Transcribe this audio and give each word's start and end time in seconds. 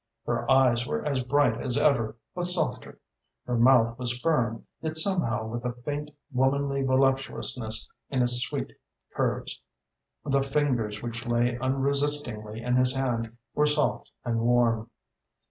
Her 0.25 0.49
eyes 0.49 0.87
were 0.87 1.05
as 1.05 1.21
bright 1.21 1.61
as 1.61 1.77
ever, 1.77 2.17
but 2.33 2.47
softer. 2.47 2.99
Her 3.45 3.55
mouth 3.55 3.99
was 3.99 4.17
firm, 4.17 4.65
yet 4.81 4.97
somehow 4.97 5.45
with 5.45 5.63
a 5.63 5.73
faint, 5.73 6.09
womanly 6.33 6.81
voluptuousness 6.81 7.87
in 8.09 8.23
its 8.23 8.41
sweet 8.43 8.71
curves. 9.13 9.61
The 10.25 10.41
fingers 10.41 11.03
which 11.03 11.27
lay 11.27 11.55
unresistingly 11.55 12.63
in 12.63 12.77
his 12.77 12.95
hand 12.95 13.37
were 13.53 13.67
soft 13.67 14.11
and 14.25 14.39
warm. 14.39 14.89